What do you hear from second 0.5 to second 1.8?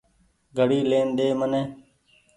گھڙي لين ۮي مني۔